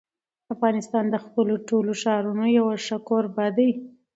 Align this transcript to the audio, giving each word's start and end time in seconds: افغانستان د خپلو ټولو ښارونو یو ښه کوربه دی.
افغانستان 0.53 1.05
د 1.09 1.15
خپلو 1.25 1.53
ټولو 1.69 1.91
ښارونو 2.01 2.45
یو 2.57 2.65
ښه 2.85 2.97
کوربه 3.07 3.47
دی. 3.57 3.69